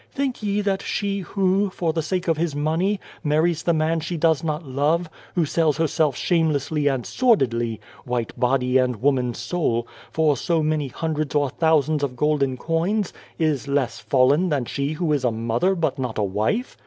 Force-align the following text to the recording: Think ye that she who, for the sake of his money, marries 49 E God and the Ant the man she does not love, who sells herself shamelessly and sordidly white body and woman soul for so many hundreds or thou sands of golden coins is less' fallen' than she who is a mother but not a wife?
Think 0.11 0.41
ye 0.41 0.61
that 0.61 0.81
she 0.81 1.19
who, 1.19 1.69
for 1.69 1.93
the 1.93 2.01
sake 2.01 2.27
of 2.27 2.35
his 2.37 2.55
money, 2.55 2.99
marries 3.23 3.61
49 3.61 3.61
E 3.61 3.61
God 3.61 3.61
and 3.61 3.63
the 3.65 3.65
Ant 3.65 3.65
the 3.65 3.93
man 3.93 3.99
she 4.07 4.17
does 4.17 4.43
not 4.43 4.65
love, 4.65 5.09
who 5.35 5.45
sells 5.45 5.77
herself 5.77 6.15
shamelessly 6.15 6.87
and 6.87 7.05
sordidly 7.05 7.79
white 8.03 8.39
body 8.39 8.79
and 8.79 8.95
woman 8.99 9.35
soul 9.35 9.87
for 10.09 10.35
so 10.35 10.63
many 10.63 10.87
hundreds 10.87 11.35
or 11.35 11.51
thou 11.59 11.81
sands 11.81 12.01
of 12.01 12.15
golden 12.15 12.57
coins 12.57 13.13
is 13.37 13.67
less' 13.67 13.99
fallen' 14.09 14.49
than 14.49 14.65
she 14.65 14.93
who 14.93 15.13
is 15.13 15.23
a 15.23 15.29
mother 15.31 15.75
but 15.75 15.99
not 15.99 16.17
a 16.17 16.23
wife? 16.23 16.79